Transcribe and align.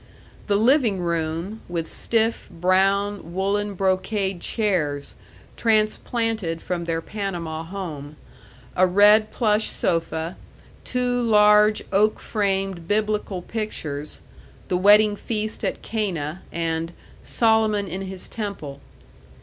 The 0.47 0.55
living 0.55 1.01
room, 1.01 1.61
with 1.69 1.87
stiff, 1.87 2.49
brown, 2.49 3.35
woolen 3.35 3.75
brocade 3.75 4.41
chairs, 4.41 5.13
transplanted 5.55 6.59
from 6.59 6.85
their 6.85 7.03
Panama 7.03 7.61
home, 7.61 8.15
a 8.75 8.87
red 8.87 9.29
plush 9.29 9.69
sofa, 9.69 10.37
two 10.83 11.21
large 11.21 11.83
oak 11.91 12.19
framed 12.19 12.87
Biblical 12.87 13.43
pictures 13.43 14.21
"The 14.69 14.77
Wedding 14.77 15.15
feast 15.15 15.63
at 15.63 15.83
Cana," 15.83 16.41
and 16.51 16.93
"Solomon 17.21 17.87
in 17.87 18.01
His 18.01 18.27
Temple." 18.27 18.79